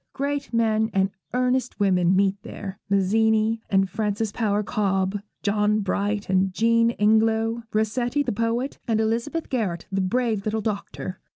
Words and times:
Great 0.13 0.51
men 0.51 0.89
and 0.95 1.11
earnest 1.35 1.79
women 1.79 2.15
meet 2.15 2.35
there; 2.41 2.79
Mazzini 2.89 3.61
and 3.69 3.87
Frances 3.87 4.31
Power 4.31 4.63
Cobbe, 4.63 5.19
John 5.43 5.81
Bright 5.81 6.27
and 6.27 6.51
Jean 6.51 6.89
Ingelow, 6.99 7.61
Rossetti 7.71 8.23
the 8.23 8.31
poet, 8.31 8.79
and 8.87 8.99
Elizabeth 8.99 9.47
Garrett 9.49 9.85
the 9.91 10.01
brave 10.01 10.43
little 10.43 10.61
doctor. 10.61 11.19